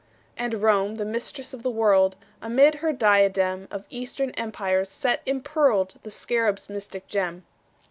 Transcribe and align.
And 0.35 0.63
Rome, 0.63 0.95
the 0.95 1.05
Mistress 1.05 1.53
of 1.53 1.61
the 1.61 1.69
World, 1.69 2.15
Amid 2.41 2.81
her 2.81 2.91
diadem 2.91 3.67
Of 3.69 3.85
Eastern 3.91 4.31
Empires 4.31 4.89
set 4.89 5.21
impearled 5.27 5.99
The 6.01 6.09
Scarab's 6.09 6.67
mystic 6.69 7.05
gem. 7.07 7.43